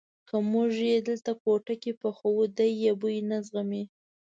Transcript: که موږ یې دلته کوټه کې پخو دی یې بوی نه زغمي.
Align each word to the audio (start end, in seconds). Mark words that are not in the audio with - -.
که 0.27 0.35
موږ 0.51 0.71
یې 0.89 0.97
دلته 1.09 1.31
کوټه 1.41 1.75
کې 1.81 1.91
پخو 2.01 2.31
دی 2.57 2.69
یې 2.83 2.91
بوی 2.99 3.17
نه 3.29 3.37
زغمي. 3.45 3.83